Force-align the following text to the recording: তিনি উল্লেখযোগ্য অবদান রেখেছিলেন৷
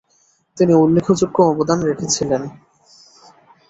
তিনি 0.57 0.73
উল্লেখযোগ্য 0.75 1.37
অবদান 1.43 1.79
রেখেছিলেন৷ 1.81 2.43